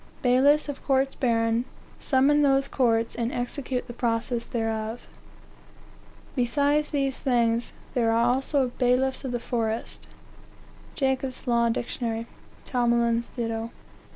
[0.23, 1.63] "Bailiffs of courts baron
[1.99, 5.05] summon those courts, and execute the process thereof."
[6.35, 10.07] Besides these, there are also bailiffs of the forest..."
[10.95, 12.01] Jacob's Law Dict.
[12.65, 13.69] Tomlin's do.